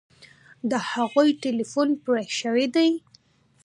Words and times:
د 0.69 0.73
هغوی 0.91 1.29
ټیلیفون 1.41 1.89
پرې 2.03 2.25
شوی 2.39 2.65
دی 2.75 2.89